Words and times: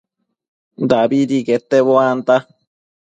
dabidi 0.89 1.37
quete 1.47 1.77
buanta 1.87 2.35